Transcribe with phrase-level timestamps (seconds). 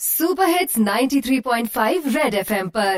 [0.00, 2.96] Super hits 93.5 red FM पर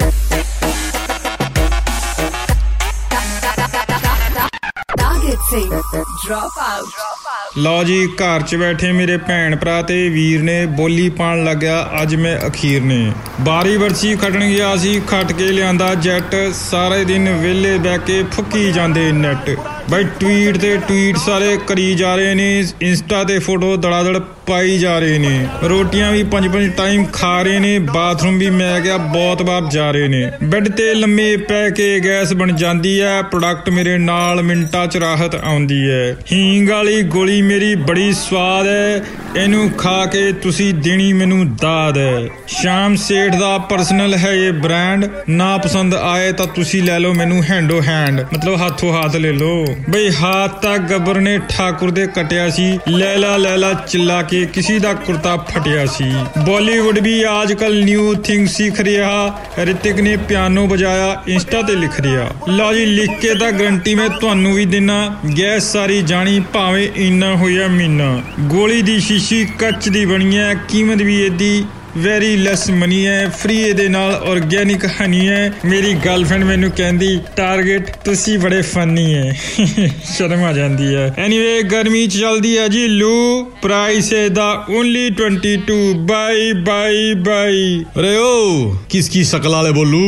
[4.95, 5.61] target से
[6.25, 7.05] drop out
[7.59, 12.15] ਲਓ ਜੀ ਘਰ 'ਚ ਬੈਠੇ ਮੇਰੇ ਭੈਣ ਭਰਾ ਤੇ ਵੀਰ ਨੇ ਬੋਲੀ ਪਾਣ ਲੱਗਿਆ ਅੱਜ
[12.17, 17.77] ਮੈਂ ਅਖੀਰ ਨੇ ਬਾਰੀ ਵਰਸੀ ਖਟਣ ਗਿਆ ਸੀ ਖਟ ਕੇ ਲਿਆਂਦਾ ਜੈਟ ਸਾਰੇ ਦਿਨ ਵਿਹਲੇ
[17.79, 19.51] ਬਹਿ ਕੇ ਫੁੱਕੀ ਜਾਂਦੇ ਨੈਟ
[19.90, 24.98] ਬਈ ਟਵੀਟ ਤੇ ਟਵੀਟ ਸਾਰੇ ਕਰੀ ਜਾ ਰਹੇ ਨੇ ਇੰਸਟਾ ਤੇ ਫੋਟੋ ਦੜਾਦੜ ਪਾਈ ਜਾ
[25.00, 29.42] ਰਹੇ ਨੇ। ਰੋਟੀਆਂ ਵੀ ਪੰਜ ਪੰਜ ਟਾਈਮ ਖਾ ਰਹੇ ਨੇ ਬਾਥਰੂਮ ਵੀ ਮੈਂ ਗਿਆ ਬਹੁਤ
[29.42, 33.98] ਵਾਰ ਜਾ ਰਹੇ ਨੇ। ਬੈੱਡ ਤੇ ਲੰਮੇ ਪੈ ਕੇ ਗੈਸ ਬਣ ਜਾਂਦੀ ਹੈ ਪ੍ਰੋਡਕਟ ਮੇਰੇ
[33.98, 39.02] ਨਾਲ ਮਿੰਟਾਂ 'ਚ ਰਾਹਤ ਆਉਂਦੀ ਹੈ। ਹੀਂਗ ਵਾਲੀ ਗੋਲੀ ਮੇਰੀ ਬੜੀ ਸਵਾਦ ਹੈ,
[39.36, 45.08] ਇਹਨੂੰ ਖਾ ਕੇ ਤੁਸੀਂ ਦੇਣੀ ਮੈਨੂੰ ਦਾਦ ਹੈ। ਸ਼ਾਮ ਸੇਠ ਦਾ ਪਰਸਨਲ ਹੈ ਇਹ ਬ੍ਰਾਂਡ
[45.30, 49.66] ਨਾ ਪਸੰਦ ਆਏ ਤਾਂ ਤੁਸੀਂ ਲੈ ਲਓ ਮੈਨੂੰ ਹੈਂਡੋ ਹੈਂਡ ਮਤਲਬ ਹੱਥੋਂ ਹੱਥ ਲੈ ਲਓ।
[49.90, 54.94] ਬਈ ਹਾਥ ਤਾਂ ਗੱਬਰ ਨੇ ਠਾਕੁਰ ਦੇ ਕਟਿਆ ਸੀ, ਲੈਲਾ ਲੈਲਾ ਚਿੱਲਾ ਕੇ ਕਿਸੇ ਦਾ
[54.94, 56.12] ਕੁਰਤਾ ਫਟਿਆ ਸੀ।
[56.46, 62.00] ਬਾਲੀਵੁੱਡ ਵੀ ਅੱਜ ਕੱਲ ਨਿਊ ਥਿੰਗ ਸਿੱਖ ਰਿਹਾ, ਰਿਤਿਕ ਨੇ ਪਿਆਨੋ ਵਜਾਇਆ, ਇੰਸਟਾ ਤੇ ਲਿਖ
[62.00, 65.00] ਰਿਹਾ। ਲਓ ਜੀ, ਲਿਖ ਕੇ ਤਾਂ ਗਰੰਟੀ ਮੈਂ ਤੁਹਾਨੂੰ ਵੀ ਦਿਨਾ,
[65.40, 71.02] ਗੈਸ ਸਾਰੀ ਜਾਣੀ ਭਾਵੇਂ ਇੰਨਾ ਹੋਇਆ ਮੀਨਾ ਗੋਲੀ ਦੀ ਸ਼ੀਸ਼ੀ ਕੱਚ ਦੀ ਬਣੀ ਹੈ, ਕੀਮਤ
[71.02, 71.64] ਵੀ ਇਹਦੀ
[71.97, 77.91] ਵੈਰੀ ਲੈਸ ਮਨੀ ਹੈ ਫ੍ਰੀ ਇਹਦੇ ਨਾਲ ਆਰਗੇਨਿਕ ਹਨੀ ਹੈ ਮੇਰੀ ਗਰਲਫ੍ਰੈਂਡ ਮੈਨੂੰ ਕਹਿੰਦੀ ਟਾਰਗੇਟ
[78.05, 79.33] ਤੁਸੀਂ ਬੜੇ ਫਨੀ ਹੈ
[80.17, 85.09] ਸ਼ਰਮ ਆ ਜਾਂਦੀ ਹੈ ਐਨੀਵੇ ਗਰਮੀ ਚ ਚਲਦੀ ਹੈ ਜੀ ਲੂ ਪ੍ਰਾਈਸ ਹੈ ਦਾ ਓਨਲੀ
[85.21, 88.33] 22 ਬਾਈ ਬਾਈ ਬਾਈ अरे ओ
[88.91, 90.01] किसकी शकल वाले बोलू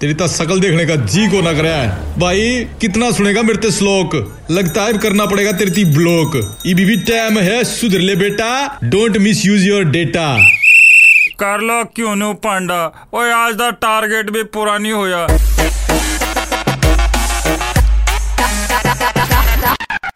[0.00, 1.72] तेरी तो शकल देखने का जी को ना करे
[2.18, 2.44] भाई
[2.80, 4.14] कितना सुनेगा मेरे ते श्लोक
[4.52, 8.50] लगता है करना पड़ेगा तेरी ती ब्लॉक ये भी टाइम है सुधर ले बेटा
[8.86, 10.28] don't misuse your data
[11.39, 15.27] ਕਰ ਲੋ ਕਿਉਂ ਨੂੰ ਪਾਂਡਾ ਓਏ ਅੱਜ ਦਾ ਟਾਰਗੇਟ ਵੀ ਪੂਰਾ ਨਹੀਂ ਹੋਇਆ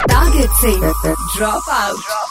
[0.10, 0.72] ਟਾਰਗੇਟ ਸੇ
[1.36, 2.23] ਡ੍ਰੌਪ ਆਊਟ